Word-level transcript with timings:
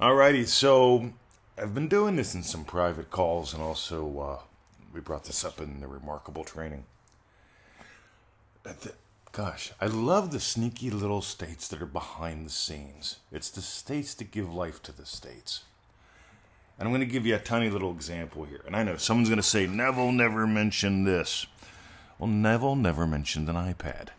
Alrighty, 0.00 0.46
so 0.46 1.10
I've 1.60 1.74
been 1.74 1.88
doing 1.88 2.14
this 2.14 2.32
in 2.32 2.44
some 2.44 2.64
private 2.64 3.10
calls, 3.10 3.52
and 3.52 3.60
also 3.60 4.20
uh, 4.20 4.38
we 4.94 5.00
brought 5.00 5.24
this 5.24 5.44
up 5.44 5.60
in 5.60 5.80
the 5.80 5.88
remarkable 5.88 6.44
training. 6.44 6.84
The, 8.62 8.92
gosh, 9.32 9.72
I 9.80 9.86
love 9.86 10.30
the 10.30 10.38
sneaky 10.38 10.88
little 10.90 11.20
states 11.20 11.66
that 11.66 11.82
are 11.82 11.86
behind 11.86 12.46
the 12.46 12.50
scenes. 12.50 13.18
It's 13.32 13.50
the 13.50 13.60
states 13.60 14.14
that 14.14 14.30
give 14.30 14.54
life 14.54 14.80
to 14.84 14.92
the 14.92 15.04
states. 15.04 15.64
And 16.78 16.86
I'm 16.86 16.94
going 16.94 17.00
to 17.00 17.12
give 17.12 17.26
you 17.26 17.34
a 17.34 17.40
tiny 17.40 17.68
little 17.68 17.90
example 17.90 18.44
here. 18.44 18.62
And 18.66 18.76
I 18.76 18.84
know 18.84 18.98
someone's 18.98 19.30
going 19.30 19.38
to 19.38 19.42
say, 19.42 19.66
Neville 19.66 20.12
never 20.12 20.46
mentioned 20.46 21.08
this. 21.08 21.46
Well, 22.20 22.28
Neville 22.28 22.76
never 22.76 23.04
mentioned 23.04 23.48
an 23.48 23.56
iPad. 23.56 24.10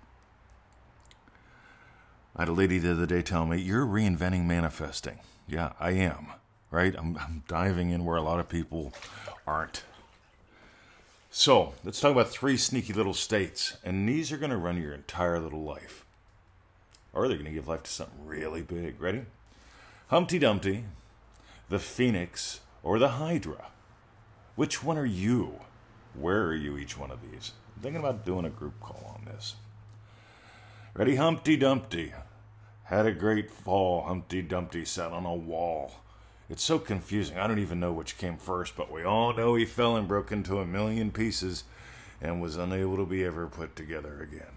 I 2.35 2.41
had 2.41 2.49
a 2.49 2.53
lady 2.53 2.79
the 2.79 2.91
other 2.91 3.05
day 3.05 3.21
tell 3.21 3.45
me, 3.45 3.61
You're 3.61 3.85
reinventing 3.85 4.43
manifesting. 4.43 5.19
Yeah, 5.49 5.73
I 5.79 5.91
am. 5.91 6.27
Right? 6.71 6.93
I'm, 6.95 7.17
I'm 7.17 7.43
diving 7.47 7.89
in 7.89 8.05
where 8.05 8.17
a 8.17 8.21
lot 8.21 8.39
of 8.39 8.47
people 8.47 8.93
aren't. 9.47 9.83
So, 11.31 11.73
let's 11.83 11.99
talk 11.99 12.11
about 12.11 12.29
three 12.29 12.57
sneaky 12.57 12.93
little 12.93 13.15
states. 13.15 13.77
And 13.83 14.07
these 14.07 14.31
are 14.31 14.37
going 14.37 14.51
to 14.51 14.57
run 14.57 14.81
your 14.81 14.93
entire 14.93 15.39
little 15.39 15.63
life. 15.63 16.05
Or 17.11 17.27
they're 17.27 17.37
going 17.37 17.49
to 17.49 17.53
give 17.53 17.67
life 17.67 17.83
to 17.83 17.91
something 17.91 18.25
really 18.25 18.61
big. 18.61 19.01
Ready? 19.01 19.23
Humpty 20.09 20.37
Dumpty, 20.37 20.85
the 21.69 21.79
Phoenix, 21.79 22.59
or 22.83 22.99
the 22.99 23.09
Hydra. 23.09 23.67
Which 24.55 24.83
one 24.83 24.97
are 24.97 25.05
you? 25.05 25.59
Where 26.13 26.43
are 26.45 26.55
you 26.55 26.77
each 26.77 26.97
one 26.97 27.11
of 27.11 27.21
these? 27.21 27.53
I'm 27.75 27.81
thinking 27.81 27.99
about 27.99 28.25
doing 28.25 28.45
a 28.45 28.49
group 28.49 28.79
call 28.79 29.15
on 29.15 29.25
this. 29.25 29.55
Ready? 30.93 31.15
Humpty 31.15 31.57
Dumpty. 31.57 32.13
Had 32.89 33.05
a 33.05 33.11
great 33.11 33.51
fall. 33.51 34.01
Humpty 34.01 34.41
Dumpty 34.41 34.83
sat 34.83 35.11
on 35.11 35.23
a 35.23 35.35
wall. 35.35 35.91
It's 36.49 36.63
so 36.63 36.79
confusing. 36.79 37.37
I 37.37 37.45
don't 37.45 37.59
even 37.59 37.79
know 37.79 37.93
which 37.93 38.17
came 38.17 38.35
first, 38.35 38.75
but 38.75 38.91
we 38.91 39.03
all 39.03 39.31
know 39.31 39.53
he 39.53 39.65
fell 39.65 39.95
and 39.95 40.07
broke 40.07 40.31
into 40.31 40.57
a 40.57 40.65
million 40.65 41.11
pieces 41.11 41.65
and 42.19 42.41
was 42.41 42.57
unable 42.57 42.97
to 42.97 43.05
be 43.05 43.23
ever 43.23 43.45
put 43.45 43.75
together 43.75 44.23
again. 44.23 44.53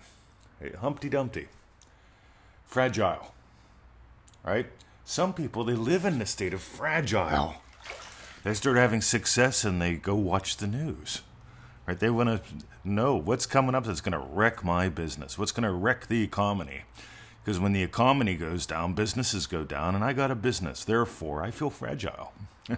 Hey, 0.59 0.73
Humpty 0.81 1.11
Dumpty. 1.11 1.49
Fragile. 2.65 3.35
Right? 4.43 4.67
Some 5.05 5.35
people, 5.35 5.65
they 5.65 5.75
live 5.75 6.07
in 6.07 6.23
a 6.23 6.25
state 6.25 6.55
of 6.55 6.63
fragile. 6.63 7.57
They 8.45 8.55
start 8.55 8.79
having 8.79 9.03
success 9.03 9.63
and 9.63 9.81
they 9.81 9.97
go 9.97 10.15
watch 10.15 10.57
the 10.57 10.67
news. 10.67 11.21
Right? 11.87 11.99
They 11.99 12.09
want 12.09 12.31
to 12.31 12.41
know 12.83 13.15
what's 13.15 13.45
coming 13.45 13.75
up 13.75 13.85
that's 13.85 14.01
going 14.01 14.19
to 14.19 14.27
wreck 14.27 14.65
my 14.65 14.89
business, 14.89 15.39
what's 15.39 15.53
going 15.53 15.65
to 15.65 15.73
wreck 15.73 16.07
the 16.07 16.23
economy. 16.23 16.85
Because 17.45 17.59
when 17.59 17.73
the 17.73 17.83
economy 17.83 18.37
goes 18.37 18.67
down, 18.67 18.95
businesses 18.95 19.47
go 19.47 19.65
down, 19.65 19.95
and 19.95 20.05
I 20.05 20.13
got 20.13 20.31
a 20.31 20.37
business. 20.37 20.85
Therefore, 20.85 21.43
I 21.43 21.51
feel 21.51 21.71
fragile. 21.71 22.33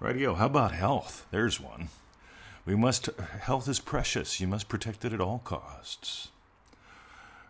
Radio, 0.00 0.34
how 0.34 0.46
about 0.46 0.72
health? 0.72 1.26
There's 1.30 1.60
one. 1.60 1.88
We 2.64 2.74
must, 2.74 3.10
health 3.40 3.68
is 3.68 3.80
precious. 3.80 4.40
You 4.40 4.46
must 4.46 4.68
protect 4.68 5.04
it 5.04 5.12
at 5.12 5.20
all 5.20 5.40
costs. 5.44 6.28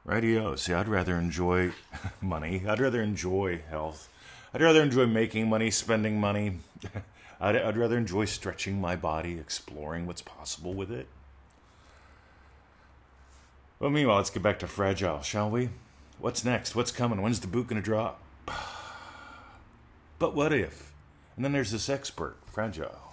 Radio, 0.04 0.56
see, 0.56 0.72
I'd 0.72 0.88
rather 0.88 1.16
enjoy 1.16 1.72
money. 2.20 2.64
I'd 2.66 2.80
rather 2.80 3.00
enjoy 3.02 3.60
health. 3.70 4.08
I'd 4.52 4.62
rather 4.62 4.82
enjoy 4.82 5.06
making 5.06 5.48
money, 5.48 5.70
spending 5.70 6.18
money. 6.18 6.58
I'd, 7.40 7.56
I'd 7.56 7.76
rather 7.76 7.96
enjoy 7.96 8.24
stretching 8.24 8.80
my 8.80 8.96
body, 8.96 9.38
exploring 9.38 10.06
what's 10.06 10.22
possible 10.22 10.74
with 10.74 10.90
it. 10.90 11.06
Well, 13.78 13.90
meanwhile, 13.90 14.16
let's 14.16 14.30
get 14.30 14.42
back 14.42 14.58
to 14.60 14.66
fragile, 14.66 15.22
shall 15.22 15.50
we? 15.50 15.68
What's 16.18 16.44
next? 16.44 16.74
What's 16.76 16.92
coming? 16.92 17.20
When's 17.20 17.40
the 17.40 17.46
boot 17.46 17.68
going 17.68 17.80
to 17.80 17.84
drop? 17.84 18.22
But 20.18 20.36
what 20.36 20.52
if? 20.52 20.92
And 21.34 21.44
then 21.44 21.50
there's 21.50 21.72
this 21.72 21.88
expert, 21.88 22.36
fragile. 22.46 23.12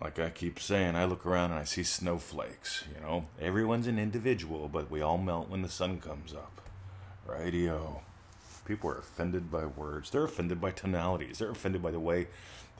Like 0.00 0.18
I 0.20 0.30
keep 0.30 0.60
saying, 0.60 0.94
I 0.94 1.06
look 1.06 1.26
around 1.26 1.50
and 1.50 1.58
I 1.58 1.64
see 1.64 1.82
snowflakes. 1.82 2.84
You 2.94 3.00
know, 3.00 3.24
everyone's 3.40 3.88
an 3.88 3.98
individual, 3.98 4.68
but 4.68 4.90
we 4.90 5.00
all 5.00 5.18
melt 5.18 5.48
when 5.48 5.62
the 5.62 5.68
sun 5.68 5.98
comes 5.98 6.32
up. 6.32 6.60
Radio. 7.26 8.02
People 8.64 8.90
are 8.90 8.98
offended 8.98 9.50
by 9.50 9.66
words. 9.66 10.10
They're 10.10 10.24
offended 10.24 10.60
by 10.60 10.70
tonalities. 10.70 11.38
They're 11.38 11.50
offended 11.50 11.82
by 11.82 11.90
the 11.90 12.00
way 12.00 12.28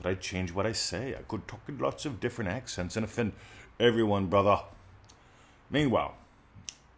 that 0.01 0.09
I 0.09 0.15
change 0.15 0.51
what 0.53 0.65
I 0.65 0.71
say. 0.71 1.15
I 1.17 1.21
could 1.23 1.47
talk 1.47 1.61
in 1.67 1.77
lots 1.77 2.05
of 2.05 2.19
different 2.19 2.51
accents 2.51 2.95
and 2.95 3.03
offend 3.03 3.33
everyone, 3.79 4.27
brother. 4.27 4.61
Meanwhile, 5.69 6.15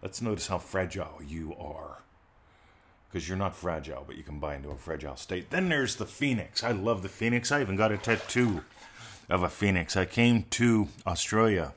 Let's 0.07 0.21
notice 0.21 0.47
how 0.47 0.59
fragile 0.59 1.19
you 1.27 1.53
are. 1.59 1.97
Because 3.09 3.27
you're 3.27 3.37
not 3.37 3.53
fragile, 3.53 4.05
but 4.07 4.15
you 4.15 4.23
can 4.23 4.39
buy 4.39 4.55
into 4.55 4.69
a 4.69 4.77
fragile 4.77 5.17
state. 5.17 5.49
Then 5.49 5.67
there's 5.67 5.97
the 5.97 6.05
phoenix. 6.05 6.63
I 6.63 6.71
love 6.71 7.01
the 7.01 7.09
phoenix. 7.09 7.51
I 7.51 7.59
even 7.59 7.75
got 7.75 7.91
a 7.91 7.97
tattoo 7.97 8.63
of 9.27 9.43
a 9.43 9.49
phoenix. 9.49 9.97
I 9.97 10.05
came 10.05 10.45
to 10.51 10.87
Australia 11.05 11.73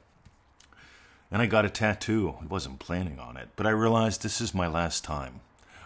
and 1.28 1.42
I 1.42 1.46
got 1.46 1.64
a 1.64 1.68
tattoo. 1.68 2.36
I 2.40 2.46
wasn't 2.46 2.78
planning 2.78 3.18
on 3.18 3.36
it, 3.36 3.48
but 3.56 3.66
I 3.66 3.70
realized 3.70 4.22
this 4.22 4.40
is 4.40 4.54
my 4.54 4.68
last 4.68 5.02
time. 5.02 5.40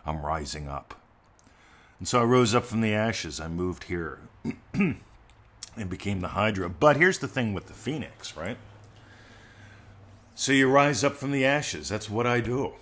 I'm 0.04 0.27
rising 0.27 0.69
up. 0.69 1.00
And 1.99 2.06
so 2.06 2.21
I 2.21 2.25
rose 2.25 2.54
up 2.54 2.66
from 2.66 2.83
the 2.83 2.93
ashes. 2.93 3.41
I 3.41 3.49
moved 3.49 3.84
here 3.84 4.19
and 4.75 4.99
became 5.88 6.21
the 6.21 6.28
Hydra. 6.28 6.69
But 6.69 6.99
here's 6.99 7.21
the 7.21 7.27
thing 7.27 7.54
with 7.54 7.69
the 7.69 7.72
phoenix, 7.72 8.37
right? 8.37 8.59
So 10.37 10.53
you 10.53 10.69
rise 10.69 11.05
up 11.05 11.15
from 11.15 11.31
the 11.31 11.45
ashes. 11.45 11.89
That's 11.89 12.11
what 12.11 12.27
I 12.27 12.41
do. 12.41 12.75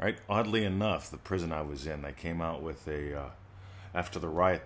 Right? 0.00 0.18
Oddly 0.28 0.64
enough, 0.64 1.10
the 1.10 1.16
prison 1.16 1.52
I 1.52 1.62
was 1.62 1.86
in, 1.86 2.04
I 2.04 2.12
came 2.12 2.40
out 2.40 2.62
with 2.62 2.86
a, 2.86 3.18
uh, 3.18 3.28
after 3.94 4.18
the 4.18 4.28
riot, 4.28 4.62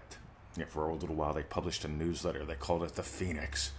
yeah, 0.56 0.64
for 0.66 0.88
a 0.88 0.94
little 0.94 1.14
while, 1.14 1.32
they 1.32 1.42
published 1.42 1.84
a 1.84 1.88
newsletter. 1.88 2.44
They 2.44 2.54
called 2.54 2.82
it 2.82 2.94
the 2.94 3.02
Phoenix 3.02 3.72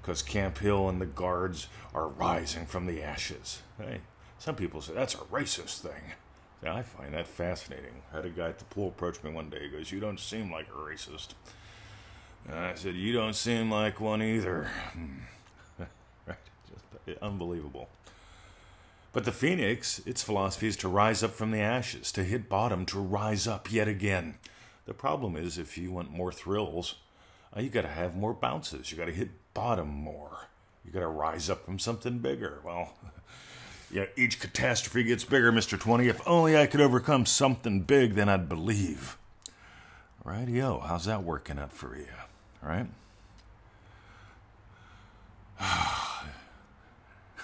because 0.00 0.22
Camp 0.22 0.58
Hill 0.58 0.88
and 0.88 1.00
the 1.00 1.06
guards 1.06 1.68
are 1.94 2.08
rising 2.08 2.66
from 2.66 2.86
the 2.86 3.02
ashes. 3.02 3.62
Hey, 3.78 4.00
some 4.38 4.54
people 4.54 4.80
say 4.80 4.94
that's 4.94 5.14
a 5.14 5.18
racist 5.18 5.80
thing. 5.80 6.14
Yeah, 6.62 6.74
I 6.74 6.82
find 6.82 7.14
that 7.14 7.26
fascinating. 7.26 8.02
I 8.12 8.16
had 8.16 8.24
a 8.24 8.30
guy 8.30 8.48
at 8.48 8.58
the 8.58 8.64
pool 8.64 8.88
approach 8.88 9.22
me 9.22 9.30
one 9.30 9.50
day. 9.50 9.64
He 9.64 9.68
goes, 9.68 9.92
You 9.92 10.00
don't 10.00 10.18
seem 10.18 10.50
like 10.50 10.66
a 10.68 10.78
racist. 10.78 11.34
And 12.48 12.58
I 12.58 12.74
said, 12.74 12.94
You 12.94 13.12
don't 13.12 13.34
seem 13.34 13.70
like 13.70 14.00
one 14.00 14.22
either. 14.22 14.68
Unbelievable. 17.22 17.88
But 19.12 19.24
the 19.24 19.32
phoenix, 19.32 20.00
its 20.06 20.22
philosophy 20.22 20.68
is 20.68 20.76
to 20.78 20.88
rise 20.88 21.22
up 21.22 21.32
from 21.32 21.50
the 21.50 21.60
ashes, 21.60 22.12
to 22.12 22.24
hit 22.24 22.48
bottom, 22.48 22.84
to 22.86 23.00
rise 23.00 23.46
up 23.46 23.72
yet 23.72 23.88
again. 23.88 24.34
The 24.86 24.94
problem 24.94 25.36
is, 25.36 25.58
if 25.58 25.78
you 25.78 25.90
want 25.90 26.10
more 26.10 26.32
thrills, 26.32 26.96
uh, 27.56 27.60
you 27.60 27.70
got 27.70 27.82
to 27.82 27.88
have 27.88 28.16
more 28.16 28.34
bounces. 28.34 28.90
You 28.90 28.98
got 28.98 29.06
to 29.06 29.12
hit 29.12 29.30
bottom 29.54 29.88
more. 29.88 30.48
You 30.84 30.92
got 30.92 31.00
to 31.00 31.08
rise 31.08 31.50
up 31.50 31.64
from 31.64 31.78
something 31.78 32.18
bigger. 32.18 32.60
Well, 32.64 32.94
yeah, 33.90 34.06
each 34.16 34.40
catastrophe 34.40 35.04
gets 35.04 35.24
bigger, 35.24 35.52
Mr. 35.52 35.78
20. 35.78 36.08
If 36.08 36.26
only 36.26 36.56
I 36.56 36.66
could 36.66 36.80
overcome 36.80 37.26
something 37.26 37.82
big, 37.82 38.14
then 38.14 38.28
I'd 38.28 38.48
believe. 38.48 39.16
Rightio, 40.24 40.86
how's 40.86 41.06
that 41.06 41.24
working 41.24 41.58
out 41.58 41.72
for 41.72 41.96
you? 41.96 42.06
All 42.62 42.68
right? 42.68 42.86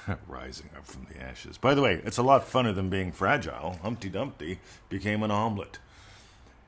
Rising 0.29 0.71
up 0.77 0.87
from 0.87 1.07
the 1.11 1.23
ashes. 1.23 1.59
By 1.59 1.75
the 1.75 1.83
way, 1.83 2.01
it's 2.05 2.19
a 2.19 2.23
lot 2.23 2.49
funner 2.49 2.75
than 2.75 2.91
being 2.91 3.13
fragile. 3.13 3.79
Humpty 3.83 4.09
Dumpty 4.09 4.61
became 4.89 5.23
an 5.23 5.31
omelet. 5.31 5.79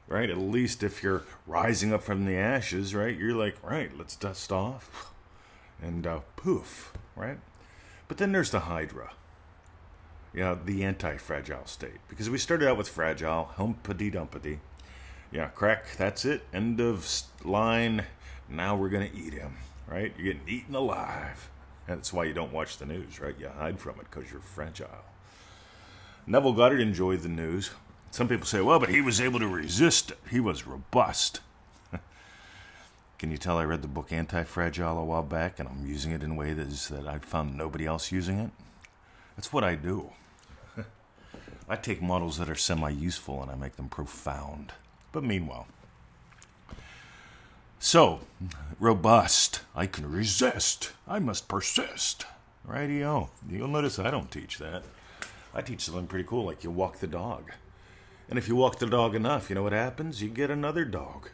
Right? 0.08 0.30
At 0.30 0.38
least 0.38 0.82
if 0.82 1.02
you're 1.02 1.24
rising 1.46 1.92
up 1.92 2.02
from 2.02 2.26
the 2.26 2.36
ashes, 2.36 2.94
right? 2.94 3.16
You're 3.18 3.34
like, 3.34 3.56
right, 3.62 3.90
let's 3.96 4.14
dust 4.14 4.52
off. 4.52 5.12
And 5.82 6.06
uh, 6.06 6.20
poof, 6.36 6.92
right? 7.16 7.38
But 8.06 8.18
then 8.18 8.32
there's 8.32 8.52
the 8.52 8.60
Hydra. 8.60 9.12
Yeah, 10.32 10.56
the 10.64 10.84
anti 10.84 11.16
fragile 11.16 11.66
state. 11.66 11.98
Because 12.08 12.30
we 12.30 12.38
started 12.38 12.68
out 12.68 12.76
with 12.76 12.88
fragile, 12.88 13.50
humpity 13.56 14.10
dumpity. 14.10 14.58
Yeah, 15.32 15.48
crack, 15.48 15.96
that's 15.96 16.24
it. 16.24 16.42
End 16.52 16.80
of 16.80 17.08
line. 17.44 18.04
Now 18.48 18.76
we're 18.76 18.90
going 18.90 19.10
to 19.10 19.16
eat 19.16 19.32
him, 19.32 19.56
right? 19.88 20.12
You're 20.16 20.34
getting 20.34 20.48
eaten 20.48 20.74
alive. 20.74 21.50
That's 21.86 22.12
why 22.12 22.24
you 22.24 22.32
don't 22.32 22.52
watch 22.52 22.78
the 22.78 22.86
news, 22.86 23.20
right? 23.20 23.34
You 23.38 23.48
hide 23.48 23.78
from 23.78 24.00
it 24.00 24.06
because 24.10 24.30
you're 24.30 24.40
fragile. 24.40 25.04
Neville 26.26 26.52
Goddard 26.52 26.80
enjoyed 26.80 27.20
the 27.20 27.28
news. 27.28 27.70
Some 28.10 28.28
people 28.28 28.46
say, 28.46 28.60
well, 28.60 28.80
but 28.80 28.88
he 28.88 29.00
was 29.00 29.20
able 29.20 29.38
to 29.38 29.46
resist 29.46 30.10
it. 30.10 30.18
He 30.30 30.40
was 30.40 30.66
robust. 30.66 31.40
Can 33.18 33.30
you 33.30 33.38
tell 33.38 33.58
I 33.58 33.64
read 33.64 33.82
the 33.82 33.88
book 33.88 34.12
Anti 34.12 34.42
Fragile 34.42 34.98
a 34.98 35.04
while 35.04 35.22
back 35.22 35.60
and 35.60 35.68
I'm 35.68 35.86
using 35.86 36.12
it 36.12 36.22
in 36.22 36.32
a 36.32 36.34
way 36.34 36.52
that, 36.52 36.66
is, 36.66 36.88
that 36.88 37.06
I 37.06 37.18
found 37.18 37.56
nobody 37.56 37.86
else 37.86 38.10
using 38.10 38.38
it? 38.38 38.50
That's 39.36 39.52
what 39.52 39.62
I 39.62 39.76
do. 39.76 40.10
I 41.68 41.76
take 41.76 42.02
models 42.02 42.38
that 42.38 42.50
are 42.50 42.56
semi 42.56 42.90
useful 42.90 43.42
and 43.42 43.50
I 43.50 43.54
make 43.54 43.76
them 43.76 43.88
profound. 43.88 44.72
But 45.12 45.22
meanwhile, 45.22 45.68
so, 47.78 48.20
robust. 48.80 49.60
I 49.74 49.86
can 49.86 50.10
resist. 50.10 50.92
I 51.06 51.18
must 51.18 51.48
persist. 51.48 52.26
Rightio. 52.66 53.28
You'll 53.48 53.68
notice 53.68 53.98
I 53.98 54.10
don't 54.10 54.30
teach 54.30 54.58
that. 54.58 54.82
I 55.54 55.62
teach 55.62 55.82
something 55.82 56.06
pretty 56.06 56.26
cool, 56.28 56.44
like 56.44 56.64
you 56.64 56.70
walk 56.70 56.98
the 56.98 57.06
dog. 57.06 57.52
And 58.28 58.38
if 58.38 58.48
you 58.48 58.56
walk 58.56 58.78
the 58.78 58.86
dog 58.86 59.14
enough, 59.14 59.48
you 59.48 59.54
know 59.54 59.62
what 59.62 59.72
happens? 59.72 60.22
You 60.22 60.28
get 60.28 60.50
another 60.50 60.84
dog. 60.84 61.30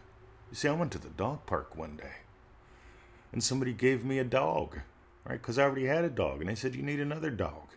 You 0.50 0.56
see, 0.56 0.68
I 0.68 0.72
went 0.72 0.92
to 0.92 0.98
the 0.98 1.08
dog 1.08 1.46
park 1.46 1.76
one 1.76 1.96
day, 1.96 2.16
and 3.32 3.42
somebody 3.42 3.72
gave 3.72 4.04
me 4.04 4.18
a 4.18 4.24
dog, 4.24 4.80
right? 5.24 5.40
Because 5.40 5.58
I 5.58 5.62
already 5.62 5.86
had 5.86 6.04
a 6.04 6.10
dog, 6.10 6.40
and 6.40 6.50
they 6.50 6.54
said, 6.54 6.74
You 6.74 6.82
need 6.82 7.00
another 7.00 7.30
dog. 7.30 7.70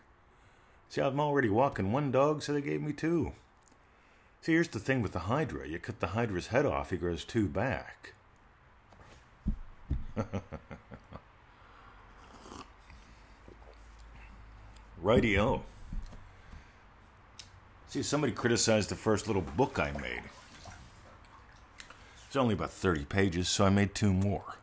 See, 0.90 1.00
I'm 1.00 1.18
already 1.18 1.48
walking 1.48 1.90
one 1.90 2.10
dog, 2.10 2.42
so 2.42 2.52
they 2.52 2.60
gave 2.60 2.82
me 2.82 2.92
two. 2.92 3.32
See, 4.42 4.52
here's 4.52 4.68
the 4.68 4.78
thing 4.78 5.00
with 5.00 5.12
the 5.12 5.20
Hydra 5.20 5.66
you 5.66 5.78
cut 5.78 6.00
the 6.00 6.08
Hydra's 6.08 6.48
head 6.48 6.66
off, 6.66 6.90
he 6.90 6.98
grows 6.98 7.24
two 7.24 7.48
back. 7.48 8.12
Rightio. 15.02 15.62
See, 17.88 18.02
somebody 18.02 18.32
criticized 18.32 18.88
the 18.88 18.96
first 18.96 19.26
little 19.26 19.42
book 19.42 19.78
I 19.78 19.92
made. 19.92 20.22
It's 22.26 22.36
only 22.36 22.54
about 22.54 22.72
30 22.72 23.04
pages, 23.04 23.48
so 23.48 23.64
I 23.64 23.70
made 23.70 23.94
two 23.94 24.12
more. 24.12 24.56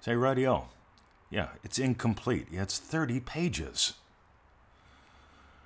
Say, 0.00 0.12
rightio. 0.12 0.64
Yeah, 1.30 1.48
it's 1.62 1.78
incomplete. 1.78 2.48
Yeah, 2.50 2.62
it's 2.62 2.78
30 2.78 3.20
pages. 3.20 3.94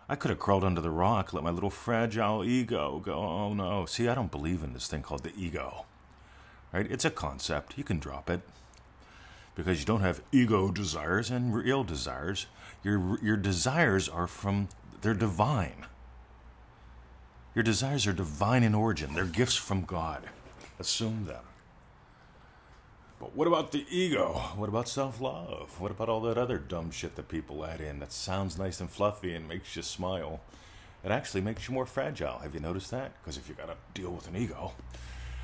I 0.09 0.17
could 0.17 0.31
have 0.31 0.41
crawled 0.41 0.65
under 0.65 0.81
the 0.81 0.91
rock, 0.91 1.33
let 1.33 1.45
my 1.45 1.51
little 1.51 1.71
fragile 1.71 2.45
ego 2.45 2.99
go. 2.99 3.15
Oh 3.15 3.55
no. 3.55 3.87
See, 3.87 4.09
I 4.09 4.15
don't 4.15 4.31
believe 4.31 4.63
in 4.63 4.73
this 4.75 4.89
thing 4.89 5.01
called 5.03 5.23
the 5.23 5.33
ego. 5.37 5.87
Right? 6.73 6.91
It's 6.91 7.05
a 7.05 7.11
concept. 7.11 7.79
You 7.79 7.85
can 7.85 7.99
drop 7.99 8.29
it. 8.29 8.41
Because 9.55 9.81
you 9.81 9.87
don't 9.87 10.01
have 10.01 10.23
ego 10.33 10.71
desires 10.71 11.31
and 11.31 11.55
real 11.55 11.85
desires. 11.85 12.47
Your 12.83 13.19
your 13.23 13.37
desires 13.37 14.09
are 14.09 14.27
from 14.27 14.69
they're 15.03 15.15
divine. 15.15 15.87
Your 17.55 17.63
desires 17.63 18.07
are 18.07 18.13
divine 18.13 18.63
in 18.63 18.75
origin. 18.75 19.15
They're 19.15 19.25
gifts 19.27 19.57
from 19.57 19.83
God. 19.85 20.25
Assume 20.79 21.27
them. 21.27 21.45
But 23.21 23.37
what 23.37 23.47
about 23.47 23.71
the 23.71 23.87
ego? 23.89 24.33
What 24.57 24.69
about 24.69 24.89
self 24.89 25.21
love? 25.21 25.79
What 25.81 25.91
about 25.91 26.09
all 26.09 26.21
that 26.23 26.39
other 26.39 26.59
dumb 26.59 26.91
shit 26.91 27.15
that 27.17 27.29
people 27.29 27.65
add 27.65 27.81
in 27.81 28.01
that 28.01 28.11
sounds 28.11 28.59
nice 28.59 28.81
and 28.81 28.91
fluffy 28.91 29.35
and 29.35 29.47
makes 29.47 29.77
you 29.77 29.83
smile? 29.83 30.41
It 31.05 31.11
actually 31.11 31.41
makes 31.41 31.69
you 31.69 31.75
more 31.75 31.87
fragile. 31.87 32.39
Have 32.39 32.55
you 32.55 32.61
noticed 32.61 32.91
that? 32.91 33.13
Because 33.21 33.37
if 33.37 33.49
you 33.49 33.55
got 33.55 33.69
to 33.69 33.77
deal 33.95 34.11
with 34.11 34.29
an 34.29 34.37
ego, 34.37 34.73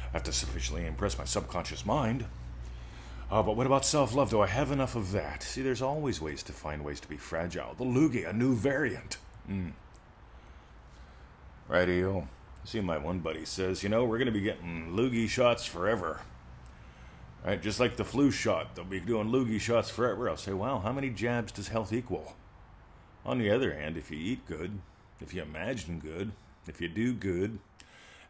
I 0.09 0.13
have 0.13 0.23
to 0.25 0.33
sufficiently 0.33 0.87
impress 0.87 1.19
my 1.19 1.25
subconscious 1.25 1.85
mind. 1.85 2.25
Uh, 3.31 3.43
but 3.43 3.57
what 3.57 3.67
about 3.67 3.85
self 3.85 4.15
love? 4.15 4.31
Do 4.31 4.41
I 4.41 4.47
have 4.47 4.73
enough 4.73 4.97
of 4.97 5.13
that? 5.13 5.43
See, 5.43 5.63
there's 5.63 5.83
always 5.83 6.21
ways 6.21 6.43
to 6.45 6.53
find 6.53 6.85
ways 6.85 7.01
to 7.01 7.09
be 7.09 7.17
fragile. 7.17 7.75
The 7.77 7.85
loogie, 7.85 8.29
a 8.29 8.33
new 8.33 8.55
variant. 8.55 9.19
Mm. 9.49 9.73
Rightio. 11.69 12.27
See, 12.65 12.81
my 12.81 12.99
one 12.99 13.21
buddy 13.21 13.45
says, 13.45 13.83
you 13.83 13.89
know, 13.89 14.05
we're 14.05 14.19
going 14.19 14.27
to 14.27 14.33
be 14.33 14.41
getting 14.41 14.93
loogie 14.95 15.29
shots 15.29 15.65
forever. 15.65 16.21
Right, 17.45 17.63
just 17.63 17.79
like 17.79 17.97
the 17.97 18.05
flu 18.05 18.31
shot, 18.31 18.75
they'll 18.75 18.85
be 18.85 19.01
doing 19.01 19.29
loogie 19.29 19.61
shots 19.61 19.89
forever. 19.89 20.29
I'll 20.29 20.37
say, 20.37 20.53
wow, 20.53 20.81
how 20.81 20.93
many 20.93 21.09
jabs 21.09 21.53
does 21.53 21.69
health 21.69 21.93
equal? 21.93 22.35
On 23.25 23.39
the 23.39 23.51
other 23.51 23.75
hand, 23.75 23.97
if 23.97 24.11
you 24.11 24.19
eat 24.19 24.47
good, 24.47 24.81
if 25.21 25.33
you 25.33 25.43
imagine 25.43 26.01
good, 26.01 26.33
if 26.67 26.81
you 26.81 26.89
do 26.89 27.15
good, 27.15 27.59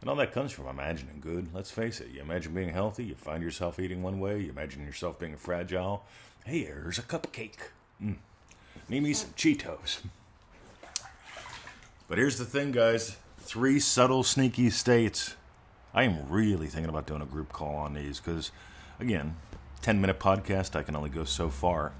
and 0.01 0.09
all 0.09 0.15
that 0.17 0.31
comes 0.31 0.51
from 0.51 0.67
imagining 0.67 1.19
good. 1.19 1.47
Let's 1.53 1.71
face 1.71 1.99
it, 1.99 2.09
you 2.13 2.21
imagine 2.21 2.53
being 2.53 2.69
healthy, 2.69 3.05
you 3.05 3.15
find 3.15 3.43
yourself 3.43 3.79
eating 3.79 4.01
one 4.01 4.19
way, 4.19 4.39
you 4.39 4.49
imagine 4.49 4.85
yourself 4.85 5.19
being 5.19 5.35
fragile. 5.35 6.05
Hey, 6.45 6.63
here's 6.63 6.97
a 6.97 7.03
cupcake. 7.03 7.59
Mm. 8.01 8.15
Need 8.87 9.03
me 9.03 9.13
some 9.13 9.31
Cheetos. 9.31 9.99
But 12.07 12.17
here's 12.17 12.37
the 12.37 12.45
thing, 12.45 12.71
guys 12.71 13.17
three 13.49 13.79
subtle, 13.79 14.21
sneaky 14.21 14.69
states. 14.69 15.35
I 15.91 16.03
am 16.03 16.29
really 16.29 16.67
thinking 16.67 16.89
about 16.89 17.07
doing 17.07 17.21
a 17.21 17.25
group 17.25 17.51
call 17.51 17.75
on 17.75 17.95
these 17.95 18.19
because 18.19 18.51
again, 18.99 19.35
10 19.81 19.99
minute 19.99 20.19
podcast, 20.19 20.75
I 20.75 20.83
can 20.83 20.95
only 20.95 21.09
go 21.09 21.23
so 21.23 21.49
far. 21.49 21.93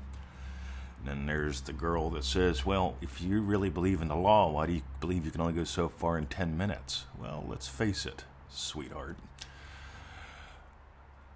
And 0.99 1.07
then 1.07 1.25
there's 1.25 1.61
the 1.61 1.73
girl 1.73 2.09
that 2.11 2.25
says, 2.25 2.65
Well, 2.65 2.95
if 3.01 3.21
you 3.21 3.41
really 3.41 3.69
believe 3.69 4.01
in 4.01 4.09
the 4.09 4.15
law, 4.15 4.51
why 4.51 4.65
do 4.65 4.73
you 4.73 4.81
believe 4.99 5.25
you 5.25 5.31
can 5.31 5.41
only 5.41 5.53
go 5.53 5.63
so 5.63 5.89
far 5.89 6.17
in 6.17 6.25
10 6.25 6.57
minutes? 6.57 7.05
Well, 7.19 7.45
let's 7.47 7.67
face 7.67 8.05
it, 8.05 8.25
sweetheart. 8.49 9.17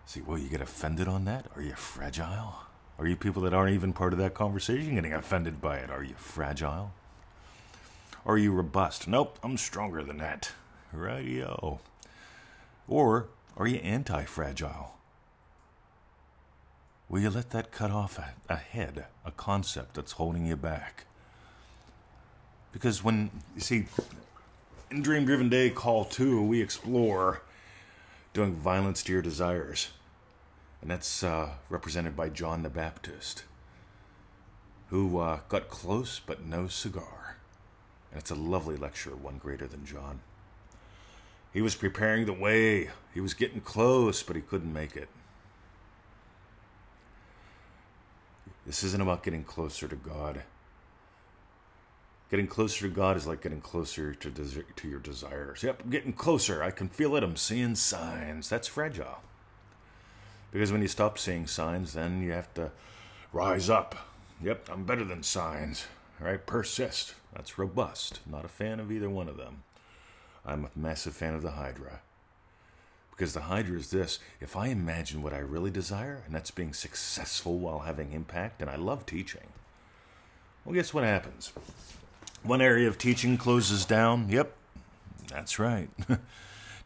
See, 0.05 0.21
well, 0.21 0.37
you 0.37 0.49
get 0.49 0.61
offended 0.61 1.07
on 1.07 1.25
that? 1.25 1.47
Are 1.55 1.61
you 1.61 1.73
fragile? 1.73 2.55
Are 2.99 3.07
you 3.07 3.15
people 3.15 3.41
that 3.43 3.53
aren't 3.53 3.73
even 3.73 3.93
part 3.93 4.13
of 4.13 4.19
that 4.19 4.33
conversation 4.33 4.95
getting 4.95 5.13
offended 5.13 5.59
by 5.61 5.77
it? 5.77 5.89
Are 5.89 6.03
you 6.03 6.13
fragile? 6.15 6.91
Are 8.25 8.37
you 8.37 8.51
robust? 8.51 9.07
Nope, 9.07 9.39
I'm 9.43 9.57
stronger 9.57 10.03
than 10.03 10.17
that. 10.17 10.51
Radio. 10.91 11.79
Or 12.87 13.27
are 13.57 13.67
you 13.67 13.77
anti 13.77 14.23
fragile? 14.25 14.95
Will 17.13 17.19
you 17.19 17.29
let 17.29 17.51
that 17.51 17.71
cut 17.71 17.91
off 17.91 18.17
a, 18.17 18.33
a 18.49 18.55
head, 18.55 19.05
a 19.23 19.29
concept 19.29 19.93
that's 19.93 20.13
holding 20.13 20.47
you 20.47 20.55
back? 20.55 21.05
Because 22.71 23.03
when, 23.03 23.29
you 23.53 23.61
see, 23.61 23.85
in 24.89 25.03
Dream 25.03 25.23
Driven 25.23 25.47
Day 25.47 25.69
Call 25.69 26.05
2, 26.05 26.41
we 26.41 26.59
explore 26.59 27.43
doing 28.33 28.55
violence 28.55 29.03
to 29.03 29.11
your 29.11 29.21
desires. 29.21 29.89
And 30.81 30.89
that's 30.89 31.21
uh, 31.23 31.49
represented 31.69 32.15
by 32.15 32.29
John 32.29 32.63
the 32.63 32.69
Baptist, 32.71 33.43
who 34.87 35.19
uh, 35.19 35.41
got 35.49 35.69
close 35.69 36.19
but 36.19 36.43
no 36.43 36.67
cigar. 36.67 37.37
And 38.11 38.19
it's 38.19 38.31
a 38.31 38.35
lovely 38.35 38.75
lecture, 38.75 39.15
one 39.15 39.37
greater 39.37 39.67
than 39.67 39.85
John. 39.85 40.21
He 41.53 41.61
was 41.61 41.75
preparing 41.75 42.25
the 42.25 42.33
way, 42.33 42.89
he 43.13 43.21
was 43.21 43.35
getting 43.35 43.61
close, 43.61 44.23
but 44.23 44.35
he 44.35 44.41
couldn't 44.41 44.73
make 44.73 44.95
it. 44.95 45.09
This 48.65 48.83
isn't 48.83 49.01
about 49.01 49.23
getting 49.23 49.43
closer 49.43 49.87
to 49.87 49.95
God. 49.95 50.43
Getting 52.31 52.47
closer 52.47 52.87
to 52.87 52.93
God 52.93 53.17
is 53.17 53.27
like 53.27 53.41
getting 53.41 53.61
closer 53.61 54.15
to 54.15 54.29
des- 54.29 54.63
to 54.75 54.87
your 54.87 54.99
desires. 54.99 55.61
Yep, 55.61 55.81
I'm 55.83 55.89
getting 55.91 56.13
closer. 56.13 56.63
I 56.63 56.71
can 56.71 56.87
feel 56.87 57.15
it. 57.15 57.23
I'm 57.23 57.35
seeing 57.35 57.75
signs. 57.75 58.49
That's 58.49 58.67
fragile. 58.67 59.21
Because 60.51 60.71
when 60.71 60.81
you 60.81 60.87
stop 60.87 61.19
seeing 61.19 61.45
signs, 61.45 61.93
then 61.93 62.21
you 62.21 62.31
have 62.31 62.53
to 62.55 62.71
rise 63.31 63.69
up. 63.69 63.95
Yep, 64.41 64.69
I'm 64.71 64.83
better 64.83 65.03
than 65.03 65.23
signs. 65.23 65.85
All 66.19 66.27
right, 66.27 66.45
persist. 66.45 67.15
That's 67.35 67.57
robust. 67.57 68.19
Not 68.25 68.45
a 68.45 68.49
fan 68.49 68.79
of 68.79 68.91
either 68.91 69.09
one 69.09 69.27
of 69.27 69.37
them. 69.37 69.63
I'm 70.45 70.65
a 70.65 70.69
massive 70.75 71.13
fan 71.15 71.33
of 71.33 71.41
the 71.41 71.51
Hydra. 71.51 72.01
Because 73.15 73.33
the 73.33 73.41
Hydra 73.41 73.77
is 73.77 73.91
this 73.91 74.19
if 74.41 74.55
I 74.55 74.67
imagine 74.67 75.21
what 75.21 75.33
I 75.33 75.37
really 75.37 75.69
desire, 75.69 76.23
and 76.25 76.33
that's 76.33 76.51
being 76.51 76.73
successful 76.73 77.59
while 77.59 77.79
having 77.79 78.11
impact, 78.11 78.61
and 78.61 78.69
I 78.69 78.75
love 78.75 79.05
teaching, 79.05 79.47
well, 80.65 80.73
guess 80.73 80.93
what 80.93 81.03
happens? 81.03 81.53
One 82.41 82.61
area 82.61 82.87
of 82.87 82.97
teaching 82.97 83.37
closes 83.37 83.85
down. 83.85 84.29
Yep, 84.29 84.53
that's 85.27 85.59
right. 85.59 85.89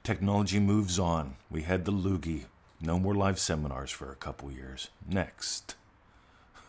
Technology 0.04 0.60
moves 0.60 1.00
on. 1.00 1.36
We 1.50 1.64
had 1.64 1.86
the 1.86 1.92
loogie. 1.92 2.46
No 2.82 3.00
more 3.00 3.16
live 3.16 3.40
seminars 3.40 3.92
for 3.92 4.12
a 4.12 4.16
couple 4.16 4.52
years. 4.52 4.90
Next. 5.08 5.76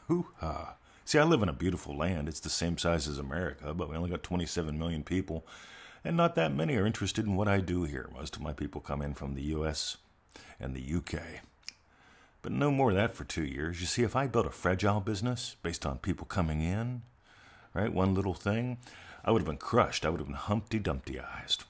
Hoo 0.07 0.29
ha. 0.39 0.75
See, 1.05 1.19
I 1.19 1.25
live 1.25 1.43
in 1.43 1.49
a 1.49 1.55
beautiful 1.55 1.97
land. 1.97 2.29
It's 2.29 2.41
the 2.41 2.51
same 2.51 2.79
size 2.79 3.09
as 3.09 3.19
America, 3.19 3.75
but 3.75 3.91
we 3.91 3.97
only 3.97 4.11
got 4.11 4.23
27 4.23 4.79
million 4.79 5.03
people 5.03 5.45
and 6.09 6.17
not 6.17 6.37
that 6.37 6.55
many 6.55 6.75
are 6.75 6.87
interested 6.87 7.27
in 7.27 7.37
what 7.37 7.49
I 7.49 7.61
do 7.61 7.85
here. 7.85 8.09
Most 8.15 8.35
of 8.35 8.41
my 8.41 8.55
people 8.55 8.81
come 8.81 9.03
in 9.03 9.13
from 9.13 9.35
the 9.35 9.43
US 9.43 9.99
and 10.59 10.75
the 10.75 10.95
UK. 10.97 11.21
But 12.41 12.51
no 12.51 12.71
more 12.71 12.89
of 12.89 12.97
that 12.97 13.15
for 13.15 13.25
two 13.25 13.45
years. 13.45 13.83
You 13.83 13.87
see, 13.87 14.05
if 14.05 14.17
I 14.17 14.27
built 14.27 14.47
a 14.47 14.51
fragile 14.51 15.01
business 15.01 15.57
based 15.63 15.85
on 15.85 15.99
people 15.99 16.25
coming 16.25 16.63
in, 16.63 17.03
right, 17.75 17.93
one 17.93 18.15
little 18.15 18.33
thing, 18.33 18.79
I 19.23 19.31
would 19.31 19.43
have 19.43 19.47
been 19.47 19.59
crushed. 19.59 20.07
I 20.07 20.09
would 20.09 20.19
have 20.19 20.27
been 20.27 20.37
Humpty 20.37 20.81
Dumptyized. 20.81 21.65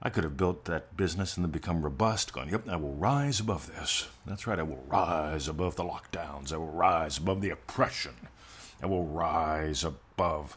I 0.00 0.08
could 0.08 0.24
have 0.24 0.38
built 0.38 0.64
that 0.64 0.96
business 0.96 1.36
and 1.36 1.44
then 1.44 1.50
become 1.50 1.82
robust, 1.82 2.32
gone, 2.32 2.48
yep, 2.48 2.66
I 2.66 2.76
will 2.76 2.94
rise 2.94 3.38
above 3.38 3.66
this. 3.66 4.08
That's 4.24 4.46
right, 4.46 4.58
I 4.58 4.62
will 4.62 4.82
rise 4.88 5.46
above 5.46 5.76
the 5.76 5.84
lockdowns. 5.84 6.54
I 6.54 6.56
will 6.56 6.72
rise 6.72 7.18
above 7.18 7.42
the 7.42 7.50
oppression. 7.50 8.14
I 8.82 8.86
will 8.86 9.04
rise 9.04 9.84
above 9.84 10.56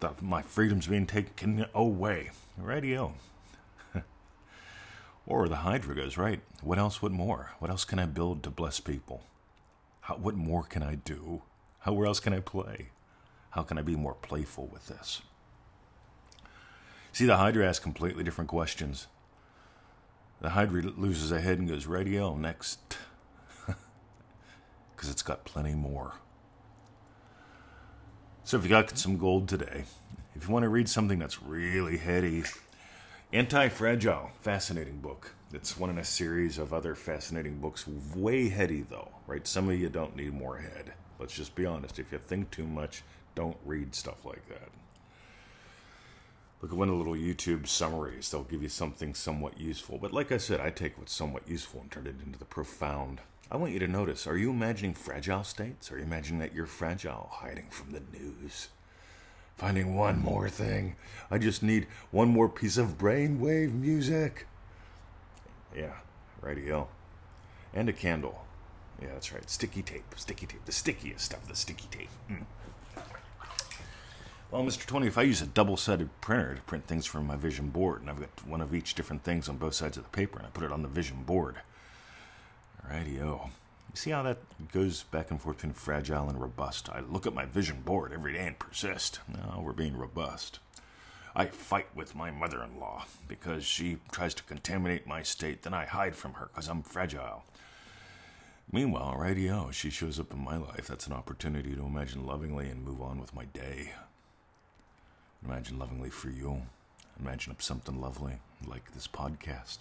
the, 0.00 0.12
my 0.20 0.42
freedom's 0.42 0.86
being 0.86 1.06
taken 1.06 1.66
away. 1.74 2.30
Radio. 2.56 3.14
or 5.26 5.48
the 5.48 5.56
Hydra 5.56 5.94
goes, 5.94 6.16
right, 6.16 6.40
what 6.62 6.78
else, 6.78 7.02
what 7.02 7.12
more? 7.12 7.52
What 7.58 7.70
else 7.70 7.84
can 7.84 7.98
I 7.98 8.06
build 8.06 8.42
to 8.42 8.50
bless 8.50 8.80
people? 8.80 9.22
How, 10.02 10.16
what 10.16 10.34
more 10.34 10.62
can 10.62 10.82
I 10.82 10.96
do? 10.96 11.42
How 11.80 11.92
where 11.92 12.06
else 12.06 12.20
can 12.20 12.32
I 12.32 12.40
play? 12.40 12.88
How 13.50 13.62
can 13.62 13.78
I 13.78 13.82
be 13.82 13.96
more 13.96 14.14
playful 14.14 14.66
with 14.66 14.86
this? 14.88 15.22
See, 17.12 17.26
the 17.26 17.36
Hydra 17.36 17.68
asks 17.68 17.82
completely 17.82 18.24
different 18.24 18.50
questions. 18.50 19.06
The 20.40 20.50
Hydra 20.50 20.82
loses 20.82 21.30
a 21.30 21.40
head 21.40 21.58
and 21.58 21.68
goes, 21.68 21.86
radio, 21.86 22.36
next. 22.36 22.98
Because 24.94 25.10
it's 25.10 25.22
got 25.22 25.44
plenty 25.44 25.74
more. 25.74 26.14
So 28.54 28.58
if 28.58 28.64
you 28.66 28.70
got 28.70 28.96
some 28.96 29.18
gold 29.18 29.48
today, 29.48 29.82
if 30.36 30.46
you 30.46 30.52
want 30.52 30.62
to 30.62 30.68
read 30.68 30.88
something 30.88 31.18
that's 31.18 31.42
really 31.42 31.96
heady, 31.96 32.44
Anti 33.32 33.68
Fragile, 33.68 34.30
fascinating 34.42 34.98
book. 34.98 35.34
It's 35.52 35.76
one 35.76 35.90
in 35.90 35.98
a 35.98 36.04
series 36.04 36.56
of 36.56 36.72
other 36.72 36.94
fascinating 36.94 37.58
books. 37.58 37.84
Way 38.14 38.50
heady, 38.50 38.82
though, 38.88 39.08
right? 39.26 39.44
Some 39.44 39.68
of 39.68 39.80
you 39.80 39.88
don't 39.88 40.14
need 40.14 40.34
more 40.34 40.58
head. 40.58 40.92
Let's 41.18 41.34
just 41.34 41.56
be 41.56 41.66
honest. 41.66 41.98
If 41.98 42.12
you 42.12 42.18
think 42.18 42.52
too 42.52 42.64
much, 42.64 43.02
don't 43.34 43.56
read 43.64 43.92
stuff 43.92 44.24
like 44.24 44.48
that. 44.48 44.68
Look 46.62 46.70
at 46.70 46.78
one 46.78 46.88
of 46.88 46.94
the 46.94 46.98
little 46.98 47.14
YouTube 47.14 47.66
summaries. 47.66 48.30
They'll 48.30 48.44
give 48.44 48.62
you 48.62 48.68
something 48.68 49.14
somewhat 49.14 49.58
useful. 49.58 49.98
But 49.98 50.12
like 50.12 50.30
I 50.30 50.36
said, 50.36 50.60
I 50.60 50.70
take 50.70 50.96
what's 50.96 51.12
somewhat 51.12 51.48
useful 51.48 51.80
and 51.80 51.90
turn 51.90 52.06
it 52.06 52.24
into 52.24 52.38
the 52.38 52.44
profound. 52.44 53.20
I 53.54 53.56
want 53.56 53.72
you 53.72 53.78
to 53.78 53.86
notice 53.86 54.26
are 54.26 54.36
you 54.36 54.50
imagining 54.50 54.94
fragile 54.94 55.44
states? 55.44 55.92
Are 55.92 55.96
you 55.96 56.02
imagining 56.02 56.40
that 56.40 56.56
you're 56.56 56.66
fragile, 56.66 57.28
hiding 57.30 57.68
from 57.70 57.92
the 57.92 58.02
news? 58.12 58.66
Finding 59.56 59.94
one 59.94 60.18
more 60.18 60.48
thing. 60.48 60.96
I 61.30 61.38
just 61.38 61.62
need 61.62 61.86
one 62.10 62.26
more 62.26 62.48
piece 62.48 62.76
of 62.78 62.98
brainwave 62.98 63.72
music. 63.72 64.48
Yeah, 65.72 65.92
radio. 66.40 66.88
And 67.72 67.88
a 67.88 67.92
candle. 67.92 68.44
Yeah, 69.00 69.10
that's 69.12 69.32
right. 69.32 69.48
Sticky 69.48 69.82
tape. 69.82 70.02
Sticky 70.16 70.46
tape. 70.46 70.64
The 70.64 70.72
stickiest 70.72 71.24
stuff, 71.24 71.46
the 71.46 71.54
sticky 71.54 71.86
tape. 71.92 72.10
Mm. 72.28 72.46
Well, 74.50 74.64
Mr. 74.64 74.84
20, 74.84 75.06
if 75.06 75.16
I 75.16 75.22
use 75.22 75.42
a 75.42 75.46
double 75.46 75.76
sided 75.76 76.10
printer 76.20 76.56
to 76.56 76.62
print 76.62 76.88
things 76.88 77.06
from 77.06 77.28
my 77.28 77.36
vision 77.36 77.68
board, 77.68 78.00
and 78.00 78.10
I've 78.10 78.18
got 78.18 78.48
one 78.48 78.60
of 78.60 78.74
each 78.74 78.96
different 78.96 79.22
things 79.22 79.48
on 79.48 79.58
both 79.58 79.74
sides 79.74 79.96
of 79.96 80.02
the 80.02 80.10
paper, 80.10 80.38
and 80.38 80.46
I 80.48 80.50
put 80.50 80.64
it 80.64 80.72
on 80.72 80.82
the 80.82 80.88
vision 80.88 81.22
board. 81.22 81.58
Rightio. 82.90 83.50
You 83.94 83.96
see 83.96 84.10
how 84.10 84.22
that 84.24 84.38
goes 84.72 85.04
back 85.04 85.30
and 85.30 85.40
forth 85.40 85.58
between 85.58 85.72
fragile 85.72 86.28
and 86.28 86.40
robust? 86.40 86.88
I 86.90 87.00
look 87.00 87.26
at 87.26 87.34
my 87.34 87.44
vision 87.44 87.80
board 87.82 88.12
every 88.12 88.32
day 88.32 88.46
and 88.46 88.58
persist. 88.58 89.20
No, 89.28 89.60
we're 89.62 89.72
being 89.72 89.96
robust. 89.96 90.58
I 91.36 91.46
fight 91.46 91.86
with 91.94 92.14
my 92.14 92.30
mother 92.30 92.62
in 92.62 92.78
law 92.78 93.06
because 93.26 93.64
she 93.64 93.98
tries 94.12 94.34
to 94.34 94.42
contaminate 94.44 95.06
my 95.06 95.22
state. 95.22 95.62
Then 95.62 95.74
I 95.74 95.84
hide 95.84 96.14
from 96.14 96.34
her 96.34 96.48
because 96.52 96.68
I'm 96.68 96.82
fragile. 96.82 97.44
Meanwhile, 98.70 99.16
rightio, 99.18 99.72
she 99.72 99.90
shows 99.90 100.18
up 100.18 100.32
in 100.32 100.42
my 100.42 100.56
life. 100.56 100.86
That's 100.86 101.06
an 101.06 101.12
opportunity 101.12 101.74
to 101.74 101.84
imagine 101.84 102.26
lovingly 102.26 102.68
and 102.68 102.84
move 102.84 103.02
on 103.02 103.20
with 103.20 103.34
my 103.34 103.44
day. 103.46 103.92
Imagine 105.44 105.78
lovingly 105.78 106.10
for 106.10 106.30
you. 106.30 106.62
Imagine 107.20 107.52
up 107.52 107.62
something 107.62 108.00
lovely 108.00 108.34
like 108.66 108.92
this 108.92 109.06
podcast. 109.06 109.78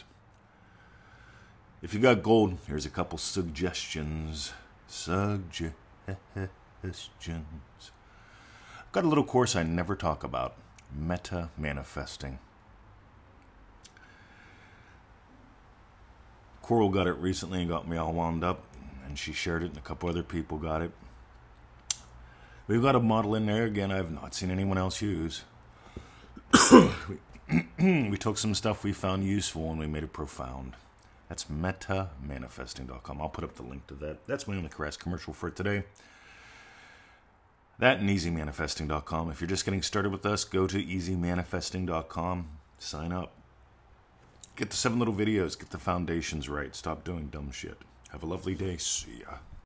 If 1.84 1.94
you 1.94 2.00
got 2.00 2.24
gold, 2.24 2.60
here's 2.66 2.86
a 2.86 2.90
couple 2.90 3.18
suggestions. 3.18 4.54
Suggestions. 4.88 5.76
I've 8.80 8.92
got 8.94 9.04
a 9.04 9.08
little 9.10 9.26
course 9.26 9.54
I 9.54 9.64
never 9.64 9.94
talk 9.94 10.24
about 10.24 10.56
meta 10.98 11.50
manifesting. 11.58 12.40
Coral 16.62 16.88
got 16.88 17.06
it 17.06 17.18
recently 17.18 17.60
and 17.60 17.70
got 17.70 17.86
me 17.86 17.98
all 17.98 18.14
wound 18.14 18.46
up, 18.46 18.64
and 19.06 19.20
she 19.20 19.34
shared 19.34 19.62
it, 19.62 19.72
and 19.72 19.78
a 19.78 19.82
couple 19.82 20.08
other 20.08 20.24
people 20.24 20.58
got 20.58 20.82
it. 20.82 20.92
We've 22.66 22.82
got 22.82 22.96
a 22.96 23.02
model 23.02 23.36
in 23.36 23.46
there 23.46 23.66
again 23.66 23.92
I've 23.92 24.10
not 24.10 24.34
seen 24.34 24.52
anyone 24.52 24.78
else 24.78 25.02
use. 25.02 25.44
we 27.78 28.18
took 28.18 28.38
some 28.38 28.56
stuff 28.56 28.86
we 28.86 28.94
found 28.94 29.26
useful 29.26 29.70
and 29.70 29.80
we 29.80 29.88
made 29.88 30.04
it 30.04 30.14
profound. 30.14 30.78
That's 31.34 31.46
metamanifesting.com. 31.46 33.20
I'll 33.20 33.28
put 33.28 33.44
up 33.44 33.56
the 33.56 33.64
link 33.64 33.88
to 33.88 33.96
that. 33.96 34.28
That's 34.28 34.48
my 34.48 34.56
only 34.56 34.70
Caress 34.70 34.98
commercial 34.98 35.34
for 35.34 35.50
today. 35.50 35.82
That 37.80 37.98
and 37.98 38.08
easymanifesting.com. 38.08 39.32
If 39.32 39.42
you're 39.42 39.48
just 39.48 39.66
getting 39.66 39.82
started 39.82 40.12
with 40.12 40.28
us, 40.28 40.44
go 40.44 40.68
to 40.68 40.78
easymanifesting.com, 40.78 42.50
sign 42.78 43.12
up. 43.12 43.34
Get 44.56 44.70
the 44.70 44.76
seven 44.76 45.00
little 45.00 45.16
videos, 45.16 45.58
get 45.58 45.72
the 45.72 45.80
foundations 45.80 46.50
right. 46.50 46.76
Stop 46.76 47.04
doing 47.04 47.30
dumb 47.30 47.50
shit. 47.50 47.80
Have 48.12 48.22
a 48.22 48.28
lovely 48.28 48.54
day. 48.54 48.78
See 48.78 49.22
ya. 49.22 49.38